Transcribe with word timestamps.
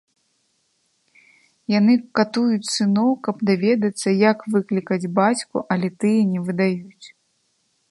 Яны 1.79 1.93
катуюць 2.19 2.71
сыноў, 2.75 3.09
каб 3.29 3.35
даведацца, 3.51 4.07
як 4.31 4.37
выклікаць 4.55 5.09
бацьку, 5.23 5.57
але 5.77 5.87
тыя 6.05 6.21
не 6.35 6.39
выдаюць. 6.49 7.07